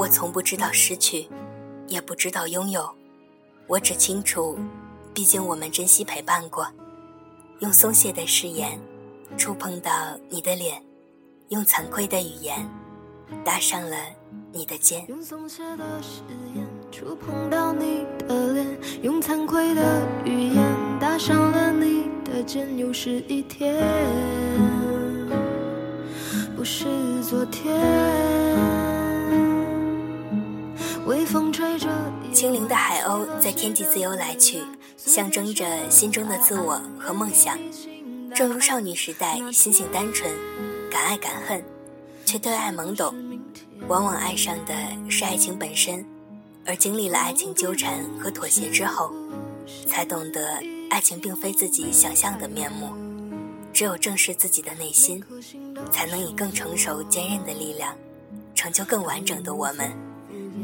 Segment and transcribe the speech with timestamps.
[0.00, 1.28] 我从不知道失去，
[1.86, 2.88] 也不知道拥有，
[3.66, 4.58] 我只清楚，
[5.12, 6.66] 毕竟我们珍惜陪伴过。
[7.58, 8.80] 用松懈的誓言，
[9.36, 9.92] 触碰到
[10.30, 10.80] 你的脸；
[11.50, 12.66] 用惭愧的语言，
[13.44, 13.94] 搭上了
[14.50, 15.06] 你的肩。
[15.06, 16.22] 用松懈的誓
[16.54, 18.66] 言，触碰到你的脸；
[19.02, 20.64] 用惭愧的语言，
[20.98, 22.74] 搭上了你的肩。
[22.78, 23.84] 又是一天，
[26.56, 26.86] 不是
[27.22, 28.39] 昨天。
[31.10, 31.88] 微风吹着
[32.32, 34.62] 轻灵的海鸥在天际自由来去，
[34.96, 37.58] 象征着心中的自我和梦想。
[38.32, 40.32] 正如少女时代，心性单纯，
[40.88, 41.64] 敢爱敢恨，
[42.24, 43.12] 却对爱懵懂，
[43.88, 44.72] 往往爱上的
[45.10, 46.06] 是爱情本身，
[46.64, 49.12] 而经历了爱情纠缠和妥协之后，
[49.88, 52.92] 才懂得爱情并非自己想象的面目。
[53.72, 55.20] 只有正视自己的内心，
[55.90, 57.96] 才能以更成熟坚韧的力量，
[58.54, 59.90] 成就更完整的我们。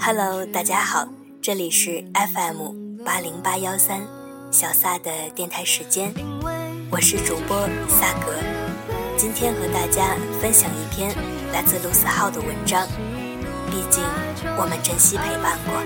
[0.00, 1.06] Hello，大家好，
[1.40, 4.06] 这里是 FM 八零八幺三
[4.50, 6.12] 小撒的电台时间，
[6.90, 8.34] 我是主播萨格，
[9.16, 11.14] 今天和大家分享一篇
[11.52, 12.86] 来自卢思浩的文章。
[13.70, 14.04] 毕竟
[14.58, 15.80] 我们珍惜陪伴过。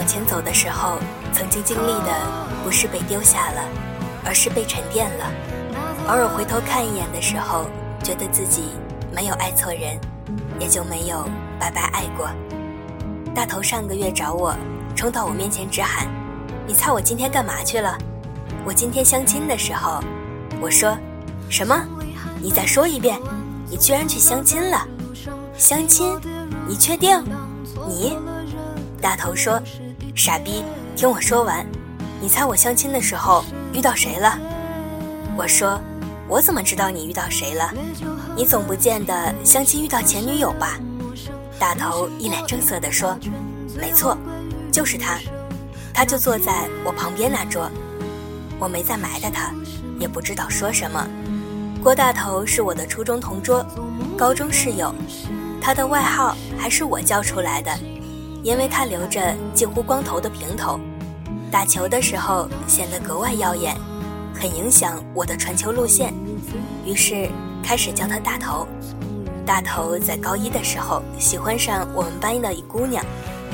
[0.00, 0.96] 往前走的时候，
[1.30, 2.10] 曾经经历的
[2.64, 3.60] 不是被丢下了，
[4.24, 5.26] 而是被沉淀了。
[6.08, 7.66] 偶尔回头看一眼的时候，
[8.02, 8.70] 觉得自己
[9.14, 10.00] 没有爱错人，
[10.58, 12.30] 也就没有白白爱过。
[13.34, 14.56] 大头上个月找我，
[14.96, 16.08] 冲到我面前直喊
[16.66, 17.98] ：“你猜我今天干嘛去了？”
[18.64, 20.02] 我今天相亲的时候，
[20.62, 20.96] 我说
[21.50, 21.78] ：“什么？
[22.40, 23.20] 你再说一遍！
[23.68, 24.82] 你居然去相亲了？
[25.58, 26.18] 相亲？
[26.66, 27.22] 你确定？
[27.86, 28.16] 你？”
[28.98, 29.60] 大头说
[30.14, 30.64] ：“傻逼。”
[30.96, 31.64] 听我说完，
[32.20, 34.38] 你猜我相亲的时候遇到谁了？
[35.36, 35.80] 我说，
[36.28, 37.72] 我怎么知道你遇到谁了？
[38.36, 40.78] 你总不见得相亲遇到前女友吧？
[41.58, 43.18] 大头一脸正色地说
[43.78, 44.16] ：“没错，
[44.72, 45.18] 就是他，
[45.92, 47.70] 他就坐在我旁边那桌。”
[48.58, 49.52] 我没再埋汰他，
[49.98, 51.06] 也不知道说什么。
[51.82, 53.64] 郭大头是我的初中同桌，
[54.18, 54.94] 高中室友，
[55.62, 57.70] 他的外号还是我叫出来的。
[58.42, 60.80] 因为他留着近乎光头的平头，
[61.50, 63.76] 打球的时候显得格外耀眼，
[64.34, 66.14] 很影响我的传球路线，
[66.84, 67.28] 于是
[67.62, 68.66] 开始叫他大头。
[69.44, 73.04] 大头在高一的时候喜欢上我们班的一姑娘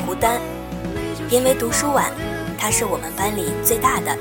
[0.04, 0.40] 胡丹，
[1.30, 2.12] 因为读书晚，
[2.58, 4.16] 她是我们班里最大的，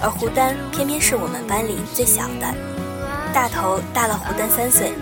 [0.00, 2.54] 而胡丹偏偏是我们班里最小的。
[3.34, 4.92] 大头大了胡丹三岁，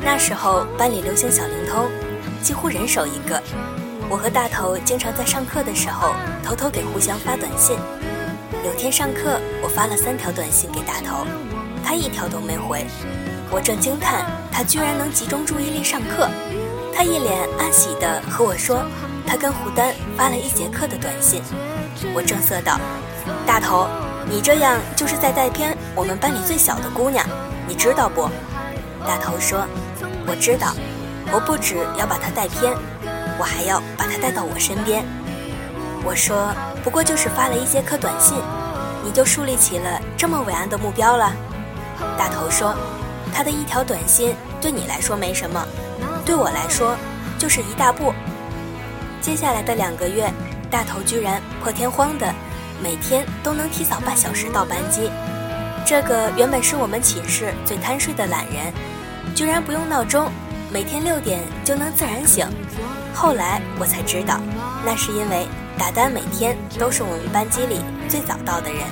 [0.00, 1.86] 那时候班里流行小灵通，
[2.42, 3.40] 几乎人手一个。
[4.08, 7.76] 我和大头经常在上课的时候偷偷给互相发短信。
[8.64, 11.26] 有天上课，我发了三条短信给大头，
[11.84, 12.86] 他一条都没回。
[13.50, 16.28] 我正惊叹他居然能集中注意力上课，
[16.94, 18.84] 他一脸暗喜地和我说，
[19.26, 21.42] 他跟胡丹发了一节课的短信。
[22.14, 22.78] 我正色道
[23.46, 23.88] ：“大头，
[24.28, 27.26] 你这样就是在带偏我们班里最小的姑娘，
[27.66, 28.28] 你知道不？”
[29.04, 29.66] 大头说
[30.26, 30.74] ：“我知道，
[31.32, 32.72] 我不止要把她带偏。”
[33.38, 35.04] 我还要把他带到我身边。
[36.04, 36.54] 我说，
[36.84, 38.36] 不过就是发了一节课短信，
[39.04, 41.32] 你就树立起了这么伟岸的目标了。
[42.16, 42.74] 大头说，
[43.34, 45.66] 他的一条短信对你来说没什么，
[46.24, 46.96] 对我来说
[47.38, 48.12] 就是一大步。
[49.20, 50.32] 接下来的两个月，
[50.70, 52.32] 大头居然破天荒的
[52.80, 55.10] 每天都能提早半小时到班级。
[55.84, 58.72] 这个原本是我们寝室最贪睡的懒人，
[59.34, 60.30] 居然不用闹钟，
[60.70, 62.46] 每天六点就能自然醒。
[63.16, 64.38] 后来我才知道，
[64.84, 65.48] 那是因为
[65.78, 67.80] 达丹每天都是我们班级里
[68.10, 68.82] 最早到的人。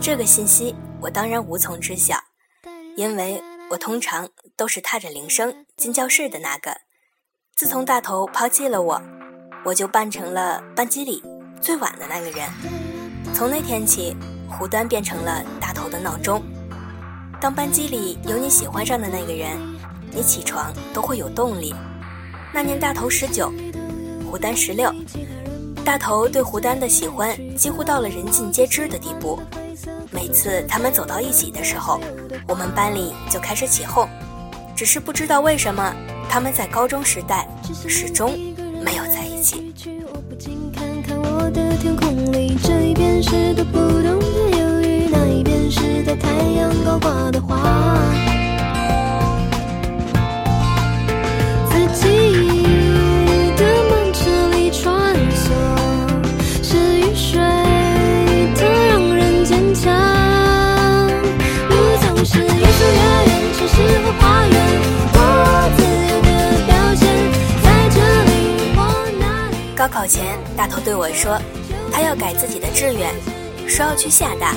[0.00, 2.16] 这个信息我当然无从知晓，
[2.96, 4.26] 因为我通常
[4.56, 6.74] 都是踏着铃声进教室的那个。
[7.54, 9.02] 自从大头抛弃了我，
[9.66, 11.22] 我就扮成了班级里
[11.60, 12.48] 最晚的那个人。
[13.34, 14.16] 从那天起，
[14.48, 16.42] 胡丹变成了大头的闹钟。
[17.38, 19.58] 当班级里有你喜欢上的那个人，
[20.10, 21.74] 你起床都会有动力。
[22.54, 23.50] 那年大头十九，
[24.30, 24.94] 胡丹十六，
[25.84, 29.40] 大头对胡丹的喜欢几乎到了人尽皆知的地步。
[30.10, 31.98] 每次他们走到一起的时候，
[32.46, 34.06] 我们班里就开始起哄。
[34.76, 35.94] 只是不知道为什么，
[36.28, 37.48] 他们在高中时代
[37.88, 38.38] 始终
[38.84, 39.72] 没有在一起。
[69.74, 71.36] 高考前，大头对我说，
[71.90, 73.12] 他要改自己的志愿，
[73.66, 74.54] 说要去厦大。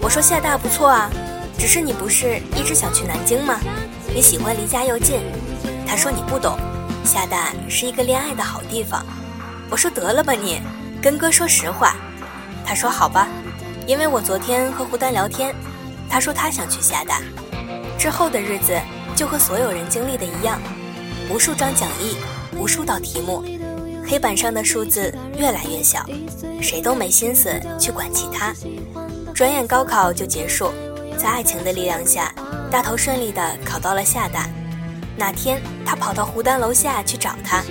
[0.00, 1.10] 我说厦大不错啊，
[1.58, 3.58] 只是你不是一直想去南京吗？
[4.14, 5.22] 你喜欢离家又近。
[5.84, 6.56] 他说你不懂，
[7.04, 9.04] 厦大是一个恋爱的好地方。
[9.70, 10.60] 我说得了吧你，
[11.02, 11.96] 跟哥说实话。
[12.64, 13.28] 他说好吧，
[13.86, 15.54] 因为我昨天和胡丹聊天，
[16.08, 17.20] 他说他想去厦大。
[17.98, 18.78] 之后的日子
[19.14, 20.60] 就和所有人经历的一样，
[21.28, 22.16] 无数张讲义，
[22.56, 23.44] 无数道题目。
[24.06, 26.04] 黑板上的数字越来越小，
[26.60, 28.54] 谁都没心思去管其他。
[29.34, 30.72] 转眼高考就结束，
[31.16, 32.34] 在爱情的力量下，
[32.70, 34.48] 大头顺利的考到了厦大。
[35.20, 37.62] 那天，他跑到胡丹楼下去找他，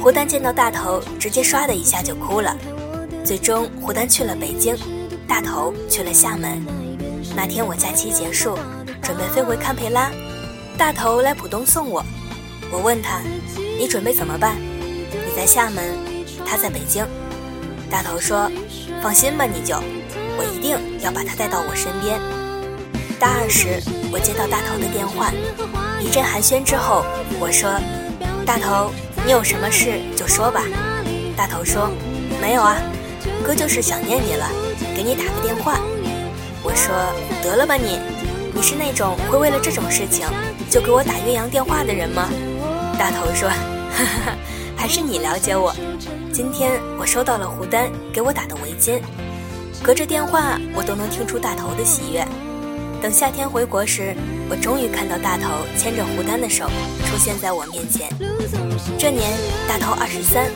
[0.00, 2.56] 胡丹见到大头，直接唰的一下就哭了。
[3.24, 4.76] 最终，胡丹去了北京，
[5.26, 6.64] 大头去了厦门。
[7.34, 8.56] 那天我假期结束，
[9.02, 10.12] 准备飞回堪培拉，
[10.78, 12.04] 大头来浦东送我。
[12.70, 13.20] 我问他
[13.76, 14.54] ：“你准备怎么办？”
[15.10, 15.98] 你在厦门，
[16.46, 17.04] 他在北京。
[17.90, 18.48] 大头说
[19.02, 19.74] ：“放心吧，你就，
[20.38, 22.20] 我一定要把他带到我身边。”
[23.18, 25.32] 大二时，我接到大头的电话，
[26.00, 27.04] 一阵寒暄之后，
[27.40, 27.70] 我说
[28.46, 28.92] ：“大头，
[29.24, 30.62] 你有什么事就说吧。”
[31.36, 31.90] 大头说
[32.40, 32.76] ：“没有啊，
[33.44, 34.48] 哥就是想念你了，
[34.94, 35.80] 给你打个电话。”
[36.62, 36.94] 我说
[37.42, 38.00] ：“得了吧你，
[38.54, 40.26] 你是那种会为了这种事情
[40.70, 42.28] 就给我打岳阳电话的人吗？”
[42.98, 43.48] 大头说
[43.92, 44.36] ：“哈哈。”
[44.78, 45.74] 还是你了解我。
[46.32, 49.00] 今天我收到了胡丹给我打的围巾，
[49.82, 52.24] 隔着电话我都能听出大头的喜悦。
[53.02, 54.14] 等夏天回国时，
[54.48, 56.66] 我终于看到大头牵着胡丹的手
[57.04, 58.08] 出现在我面前。
[58.98, 59.30] 这年
[59.68, 60.46] 大头二十三，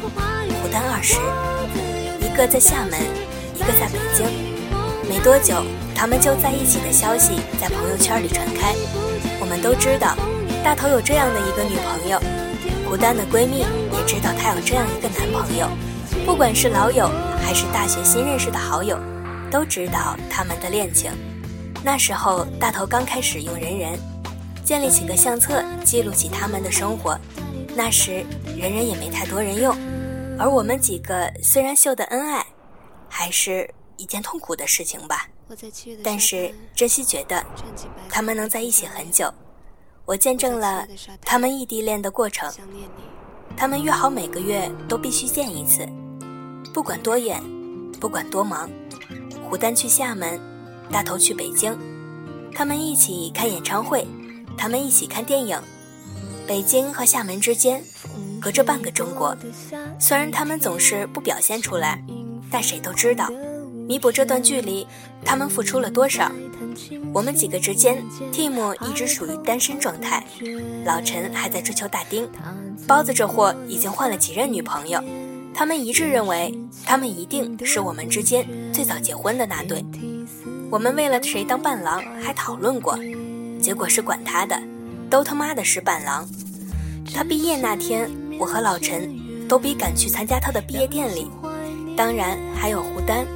[0.63, 1.17] 胡丹二十，
[2.25, 2.99] 一个在厦门，
[3.55, 4.27] 一个在北京。
[5.09, 5.63] 没多久，
[5.95, 8.75] 他们就在一起的消息在朋友圈里传开。
[9.41, 10.17] 我们都知道，
[10.65, 12.21] 大头有这样的一个女朋友。
[12.89, 15.69] 胡丹的闺蜜也知道她有这样一个男朋友，
[16.25, 17.09] 不管是老友
[17.45, 18.99] 还是大学新认识的好友，
[19.51, 21.13] 都知道他们的恋情。
[21.83, 23.99] 那时候大头刚开始用人人，
[24.65, 27.19] 建立起个相册记录起他们的生活。
[27.75, 28.25] 那时
[28.57, 29.75] 人人也没太多人用，
[30.39, 32.45] 而我们几个虽然秀的恩爱，
[33.09, 35.29] 还是一件痛苦的事情吧。
[36.05, 37.45] 但是珍惜觉得
[38.09, 39.33] 他们能在一起很久。
[40.05, 40.87] 我见证了
[41.23, 42.53] 他们异地恋的过程，
[43.57, 45.89] 他们约好每个月都必须见一次，
[46.75, 47.43] 不管多远，
[48.01, 48.71] 不管多忙。
[49.49, 50.41] 胡丹去厦门，
[50.91, 51.77] 大头去北京，
[52.55, 54.07] 他们一起看演唱会，
[54.57, 55.59] 他们一起看电影。
[56.47, 57.81] 北京和厦门之间
[58.41, 59.37] 隔着半个中国，
[60.01, 62.03] 虽然他们总是不表现出来，
[62.51, 63.31] 但谁都知道，
[63.87, 64.85] 弥补这段距离，
[65.25, 66.31] 他们付出了多少。
[67.13, 70.27] 我们几个之间，Tim 一直处于单身状态，
[70.85, 72.29] 老陈还在追求大丁，
[72.87, 75.01] 包子这货已经换了几任女朋友。
[75.55, 76.53] 他们一致认为，
[76.85, 79.85] 他们一定是我们之间最早结婚的那对。
[80.71, 82.97] 我们为了谁当伴郎还讨论过，
[83.61, 84.57] 结果是管他的，
[85.11, 86.25] 都他妈的是伴郎。
[87.13, 88.09] 他毕业那天，
[88.39, 89.13] 我和老陈
[89.49, 91.29] 都比赶去参加他的毕业典礼，
[91.97, 93.27] 当然还有胡丹。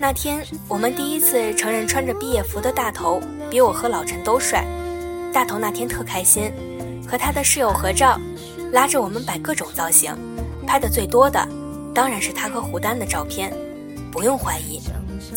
[0.00, 4.64] 那天我们第一次承认穿着毕业服的大头比我和老陈都帅。
[5.32, 6.52] 大头那天特开心，
[7.08, 8.20] 和他的室友合照，
[8.72, 10.12] 拉着我们摆各种造型。
[10.66, 11.46] 拍的最多的
[11.94, 13.52] 当然是他和胡丹的照片。
[14.10, 14.80] 不用怀疑，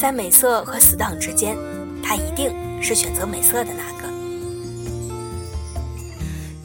[0.03, 1.55] 在美色和死党之间，
[2.03, 4.09] 他一定是选择美色的那个。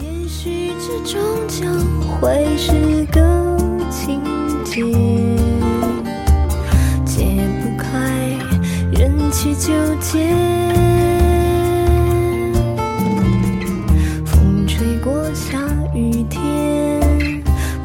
[0.00, 1.73] 也许这终将
[2.18, 3.57] 会是个
[3.92, 4.21] 情
[4.64, 4.83] 节。
[9.30, 10.35] 去纠结。
[14.25, 15.61] 风吹过下
[15.95, 17.00] 雨天，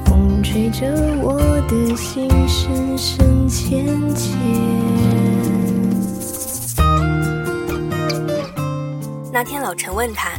[0.04, 0.88] 风吹着
[1.22, 4.73] 我的心深深浅浅。
[9.34, 10.30] 那天老陈问他：“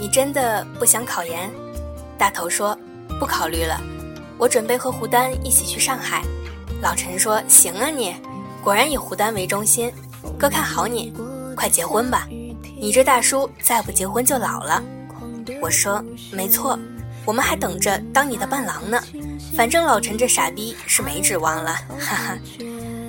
[0.00, 1.50] 你真的不想考研？”
[2.16, 2.74] 大头说
[3.20, 3.78] ：“不考虑了，
[4.38, 6.22] 我准备和胡丹一起去上海。
[6.80, 8.16] 老陈说：“行啊，你
[8.64, 9.92] 果然以胡丹为中心，
[10.38, 11.12] 哥看好你，
[11.54, 12.26] 快结婚吧！
[12.80, 14.82] 你这大叔再不结婚就老了。”
[15.60, 16.02] 我说
[16.32, 16.78] ：“没错，
[17.26, 18.98] 我们还等着当你的伴郎呢。
[19.54, 22.38] 反正老陈这傻逼是没指望了。”哈哈。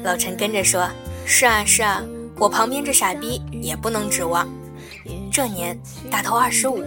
[0.03, 0.89] 老陈跟着说
[1.25, 2.03] ：“是啊，是啊，
[2.35, 4.45] 我旁边这傻逼也不能指望。”
[5.39, 5.79] 这年
[6.11, 6.83] 大头二十五，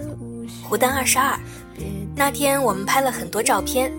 [0.63, 1.41] 胡丹二十二。
[2.15, 3.91] 那天我们拍了很多照片。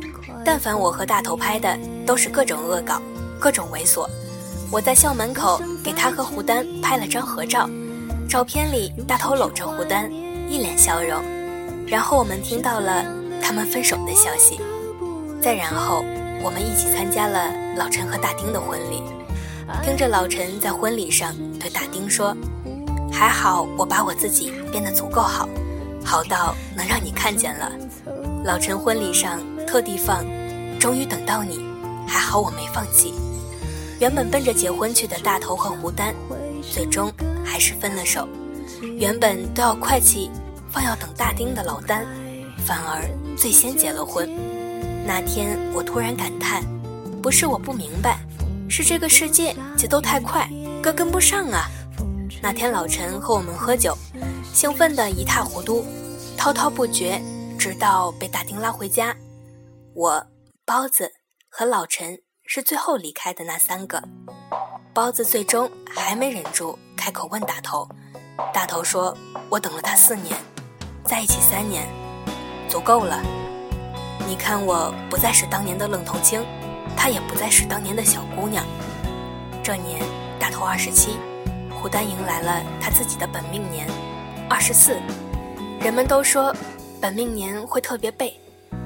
[0.46, 3.02] 但凡我和大头拍的，都是各种恶搞，
[3.40, 4.08] 各种猥琐。
[4.72, 7.68] 我在校门口给他和胡丹拍了张合照，
[8.30, 10.08] 照片里大头搂着胡丹，
[10.48, 11.20] 一脸笑容。
[11.88, 13.04] 然后我们听到了
[13.42, 14.62] 他们分手的消息，
[15.42, 16.06] 再然后
[16.44, 19.02] 我们一起参加了老陈和大丁的婚礼，
[19.84, 22.38] 听着老陈在婚礼上对大丁说
[23.13, 25.48] ：“还好我把我自己变得足够好，
[26.03, 27.72] 好到能让你看见了。”
[28.43, 29.39] 老陈婚礼上。
[29.65, 30.24] 特地放，
[30.79, 31.65] 终于等到你，
[32.08, 33.12] 还好我没放弃。
[34.00, 36.13] 原本奔着结婚去的大头和胡丹，
[36.62, 37.12] 最终
[37.43, 38.29] 还是分了手。
[39.00, 40.29] 原本都要快起
[40.70, 42.05] 放要等大丁的老丹，
[42.67, 44.29] 反而最先结了婚。
[45.08, 46.62] 那天我突然感叹，
[47.20, 48.20] 不是我不明白，
[48.70, 50.48] 是这个世界节奏太快，
[50.84, 51.67] 哥跟不上啊。
[52.44, 53.98] 那天老陈和我们喝酒，
[54.54, 55.86] 兴奋得一塌糊涂，
[56.38, 57.22] 滔滔不绝，
[57.58, 59.16] 直到被大丁拉回家。
[59.96, 60.22] 我
[60.66, 61.10] 包子
[61.50, 64.04] 和老陈是最后离开的那三个，
[64.94, 67.88] 包子最终还没忍住开口问大头，
[68.54, 70.38] 大头说：“我等了他四年，
[71.06, 71.88] 在一起三年，
[72.68, 73.24] 足够了。
[74.28, 76.46] 你看我不再是当年的愣头青，
[76.98, 78.66] 她也不再是当年的小姑娘。
[79.64, 80.04] 这年
[80.38, 81.16] 大头二十七，
[81.84, 83.86] 胡丹迎来了他自己的本命年，
[84.50, 84.98] 二十四。
[85.82, 86.56] 人们都说
[87.02, 88.40] 本命年会特别背。”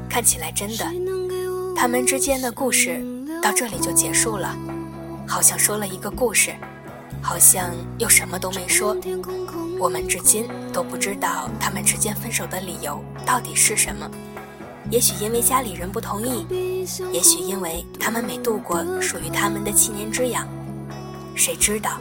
[0.09, 0.85] 看起来真的，
[1.75, 2.99] 他们之间的故事
[3.39, 4.57] 到这里就结束了，
[5.27, 6.55] 好像说了一个故事，
[7.21, 8.97] 好像又什么都没说。
[9.79, 14.09] 我们至今都不知道他们之间分手的理由到底是什么。
[14.89, 16.47] 也许因为家里人不同意，
[17.13, 20.47] 也许因为他们没度过属于他们的七年之痒，
[21.35, 21.99] 谁知道？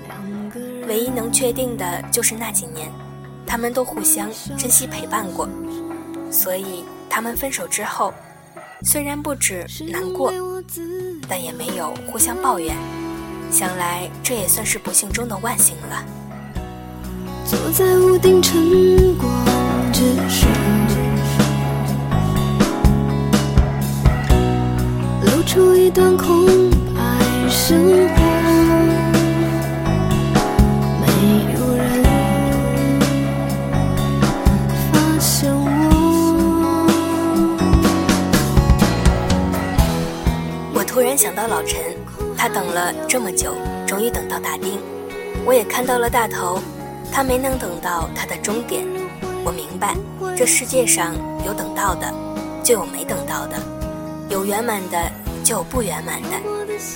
[0.87, 2.91] 唯一能确定的就是那几年，
[3.47, 5.49] 他们都互相珍惜陪伴过，
[6.31, 6.85] 所以。
[7.09, 8.13] 他们分手之后，
[8.83, 10.31] 虽然不止难过，
[11.27, 12.77] 但也没有互相抱怨。
[13.51, 16.05] 想来这也算是不幸中的万幸了。
[17.47, 19.33] 坐在屋顶晨光
[19.95, 20.51] 之上，
[25.23, 28.36] 露出一段空白生活。
[41.37, 41.95] 到老陈，
[42.35, 43.55] 他等了这么久，
[43.87, 44.81] 终于等到大丁。
[45.45, 46.59] 我也看到了大头，
[47.13, 48.87] 他没能等到他的终点。
[49.45, 49.95] 我明白，
[50.35, 51.15] 这世界上
[51.45, 52.11] 有等到的，
[52.65, 53.57] 就有没等到的，
[54.31, 54.99] 有圆满的，
[55.45, 56.31] 就有不圆满的。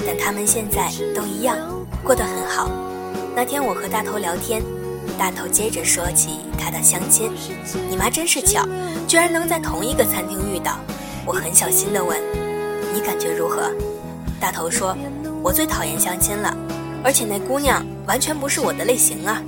[0.07, 1.59] 但他们现在都一样，
[2.03, 2.71] 过得很好。
[3.37, 4.63] 那天我和大头聊天，
[5.19, 7.31] 大头接着说起他的相亲。
[7.91, 8.67] 你妈真是巧，
[9.07, 10.79] 居然能在同一个餐厅遇到。
[11.27, 12.19] 我很小心地问
[12.95, 13.71] ：“你感觉如何？”
[14.41, 14.97] 大头说
[15.45, 16.57] ：“我最讨厌相亲了，
[17.05, 19.43] 而且那姑娘完全不是我的类型啊！”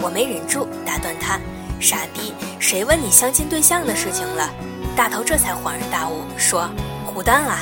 [0.00, 1.38] 我没忍住打断他
[1.78, 4.48] ：“傻逼，谁问你相亲对象的事情了？”
[4.96, 6.68] 大头这才恍然大悟，说
[7.04, 7.58] ：“胡丹啊，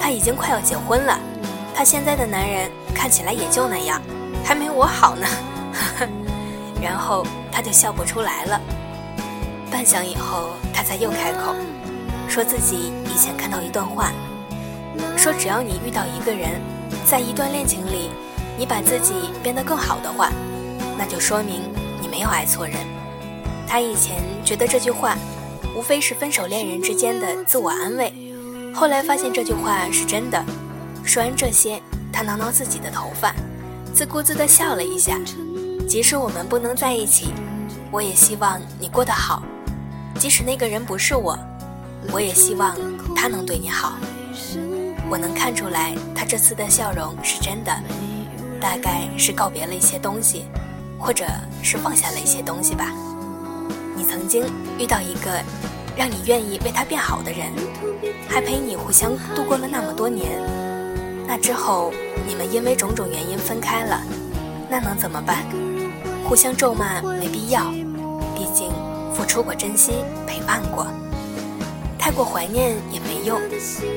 [0.00, 1.18] 他已经快要结婚了，
[1.74, 4.00] 他现在的男人看起来也就那样，
[4.42, 5.26] 还没我好呢。
[6.80, 8.60] ”然后他就笑不出来了。
[9.70, 11.54] 半晌以后，他才又开口，
[12.28, 14.10] 说自己以前看到一段话。
[15.16, 16.60] 说只要你遇到一个人，
[17.04, 18.10] 在一段恋情里，
[18.58, 20.30] 你把自己变得更好的话，
[20.98, 21.62] 那就说明
[22.00, 22.76] 你没有爱错人。
[23.66, 25.16] 他以前觉得这句话，
[25.76, 28.12] 无非是分手恋人之间的自我安慰，
[28.74, 30.44] 后来发现这句话是真的。
[31.04, 31.80] 说完这些，
[32.12, 33.34] 他挠挠自己的头发，
[33.94, 35.18] 自顾自地笑了一下。
[35.88, 37.32] 即使我们不能在一起，
[37.90, 39.42] 我也希望你过得好。
[40.18, 41.38] 即使那个人不是我，
[42.12, 42.76] 我也希望
[43.14, 43.94] 他能对你好。
[45.10, 47.76] 我能看出来，他这次的笑容是真的，
[48.60, 50.44] 大概是告别了一些东西，
[51.00, 51.26] 或者
[51.64, 52.92] 是放下了一些东西吧。
[53.96, 54.44] 你曾经
[54.78, 55.42] 遇到一个
[55.96, 57.50] 让你愿意为他变好的人，
[58.28, 60.40] 还陪你互相度过了那么多年。
[61.26, 61.92] 那之后，
[62.24, 64.00] 你们因为种种原因分开了，
[64.70, 65.44] 那能怎么办？
[66.24, 67.64] 互相咒骂没必要，
[68.36, 68.70] 毕竟
[69.12, 70.86] 付出过真心，陪伴过。
[71.98, 73.40] 太过怀念也没用，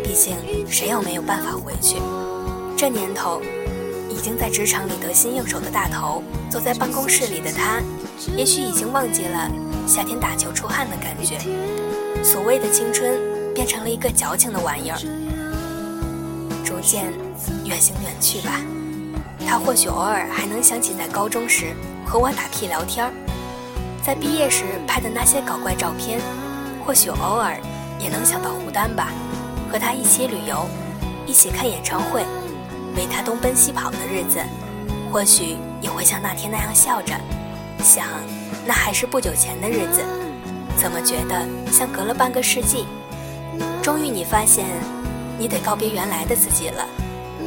[0.04, 0.36] 毕竟
[0.70, 1.98] 谁又没有办法回去？
[2.78, 3.42] 这年头，
[4.10, 7.82] 已经在职场里得心应手的大头，坐在办公室里的他，
[8.36, 9.50] 也许已经忘记了
[9.88, 11.38] 夏天打球出汗的感觉。
[12.24, 13.20] 所谓的青春，
[13.54, 14.98] 变成了一个矫情的玩意儿，
[16.64, 17.06] 逐渐
[17.66, 18.60] 远行远去吧。
[19.46, 21.76] 他或许偶尔还能想起在高中时
[22.06, 23.12] 和我打屁聊天，
[24.06, 26.20] 在毕业时拍的那些搞怪照片，
[26.86, 27.58] 或许偶尔
[28.04, 29.08] 也能想到胡丹吧，
[29.72, 30.68] 和他一起旅游，
[31.26, 32.26] 一起看演唱会，
[32.98, 34.40] 为他东奔西跑的日子，
[35.10, 37.16] 或许也会像那天那样笑着，
[37.82, 38.06] 想
[38.66, 40.04] 那还是不久前的日子，
[40.78, 42.86] 怎么觉得像隔了半个世纪？
[43.82, 44.66] 终于你发现，
[45.40, 46.86] 你得告别原来的自己了，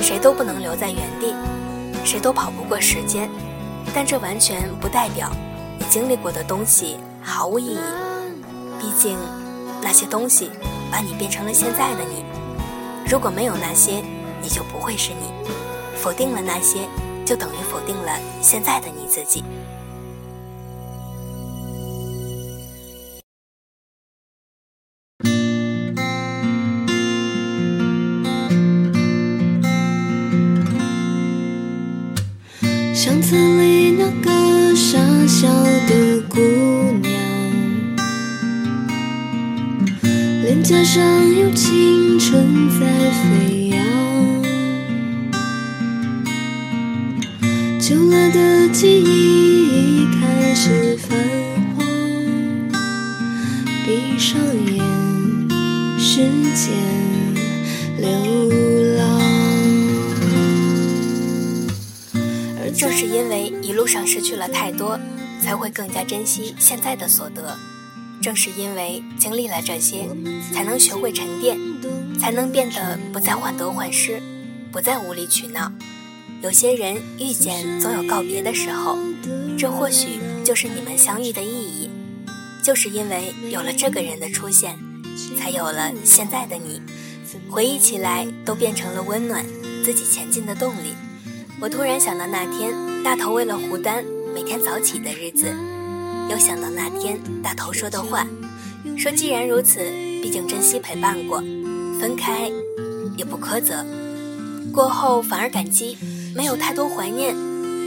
[0.01, 1.35] 谁都不能留在原地。
[2.05, 3.29] 谁都跑不过时间，
[3.93, 5.29] 但这完全不代表
[5.79, 7.79] 你经历过的东西毫无意义。
[8.79, 9.19] 毕竟，
[9.87, 10.51] 那些东西
[10.91, 12.25] 把你变成了现在的你。
[13.09, 14.03] 如果没有那些，
[14.43, 15.31] 你就不会是你。
[15.95, 16.89] 否定了那些，
[17.25, 19.45] 就等于否定了现在的你自己。
[47.89, 51.17] 旧了的记忆已开始泛
[51.77, 51.87] 黄，
[53.85, 54.83] 闭上眼，
[55.97, 56.17] 时
[56.53, 56.75] 间
[57.97, 58.09] 流
[58.97, 59.21] 浪。
[62.77, 64.99] 正是因为一路上失去了太多，
[65.41, 67.57] 才会更加珍惜现在的所得。
[68.21, 70.09] 正是因为经历了这些，
[70.53, 71.57] 才能学会沉淀，
[72.19, 74.21] 才能变得不再患得患失，
[74.73, 75.71] 不再无理取闹。
[76.47, 78.97] 有些人遇见总有告别的时候，
[79.59, 81.91] 这或许就是你们相遇的意义。
[82.63, 84.79] 就是因为有了这个人的出现，
[85.37, 86.81] 才有了现在的你。
[87.51, 89.45] 回忆起来，都变成了温暖
[89.83, 90.95] 自己前进的动力。
[91.61, 95.53] 我突然想到那天大头为了胡丹每天早起的日子，
[96.31, 98.25] 又想到那天大头说的话，
[98.97, 99.81] 说既然如此，
[100.23, 101.43] 毕竟珍惜陪伴过，
[102.01, 102.49] 分开
[103.17, 103.85] 也不苛责，
[104.73, 105.99] 过后反而感激，
[106.37, 107.35] 没有太多怀念，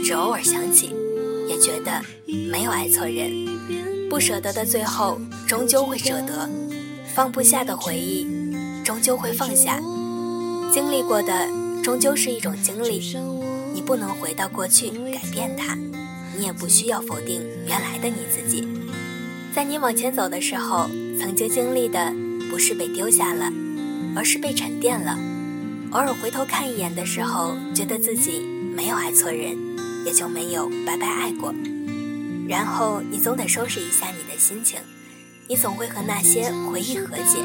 [0.02, 0.92] 只偶尔想起，
[1.48, 2.02] 也觉得
[2.50, 3.30] 没有爱错人，
[4.08, 6.50] 不舍得的最后终究会舍得，
[7.14, 8.26] 放不下的回忆
[8.84, 9.80] 终究会放下，
[10.72, 11.48] 经历过的
[11.80, 13.16] 终究是一种经历。
[13.72, 15.78] 你不能回到过去改变它，
[16.36, 18.66] 你也不需要否定原来的你自己。
[19.54, 22.12] 在你往前走的时候，曾经经历的
[22.50, 23.52] 不是被丢下了，
[24.16, 25.16] 而是被沉淀了。
[25.92, 29.58] 偶尔回头看一眼的时候，觉得自己没有爱错人，
[30.06, 31.52] 也就没有白白爱过。
[32.48, 34.78] 然后你总得收拾一下你的心情，
[35.48, 37.40] 你总会和那些回忆和解，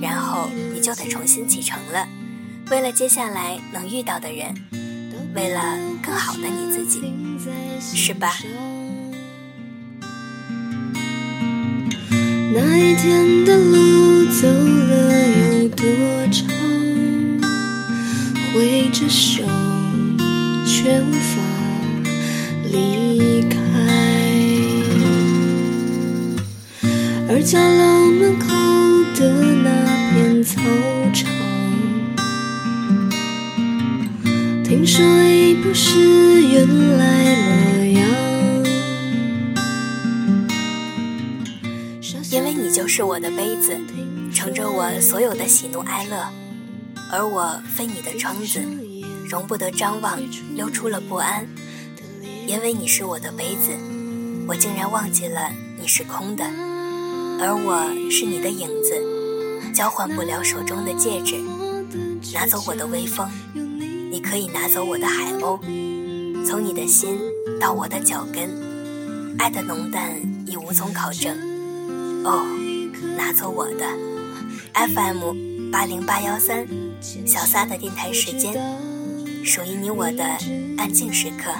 [0.00, 2.08] 然后你就得重新启程了。
[2.70, 4.54] 为了接下来能遇到的人。
[5.34, 5.60] 为了
[6.02, 7.02] 更好的你自己，
[7.94, 8.32] 是吧？
[12.54, 15.07] 那一天的路走了
[43.38, 43.78] 杯子，
[44.32, 46.28] 盛着我所有的喜怒哀乐，
[47.08, 48.60] 而我非你的窗子，
[49.30, 50.18] 容不得张望，
[50.56, 51.46] 溜出了不安。
[52.48, 53.70] 因为你是我的杯子，
[54.48, 56.44] 我竟然忘记了你是空的，
[57.40, 61.36] 而我是你的影子，交换不了手中的戒指，
[62.34, 63.30] 拿走我的微风。
[64.10, 65.60] 你可以拿走我的海鸥，
[66.44, 67.16] 从你的心
[67.60, 68.50] 到我的脚跟，
[69.38, 70.10] 爱的浓淡
[70.44, 71.38] 已无从考证。
[72.24, 72.44] 哦，
[73.18, 73.84] 拿走我的
[74.72, 76.64] FM 八零八幺三
[77.26, 78.54] 小撒的电台时间，
[79.44, 80.24] 属于你我的
[80.78, 81.50] 安静时刻。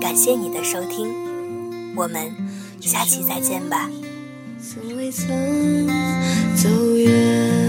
[0.00, 2.34] 感谢你的收听，我们
[2.80, 3.88] 下期再见吧。
[4.60, 5.86] 从未曾
[6.56, 7.67] 走远。